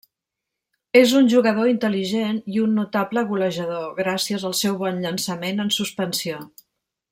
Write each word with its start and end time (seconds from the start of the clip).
És 1.01 1.11
un 1.19 1.27
jugador 1.33 1.69
intel·ligent 1.71 2.39
i 2.55 2.63
un 2.63 2.73
notable 2.79 3.25
golejador, 3.33 3.85
gràcies 4.01 4.49
al 4.51 4.57
seu 4.63 4.81
bon 4.83 4.99
llançament 5.05 5.65
en 5.67 5.73
suspensió. 5.81 6.45